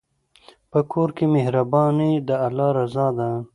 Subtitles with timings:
[0.71, 3.29] په کور کې مهرباني د الله رضا ده.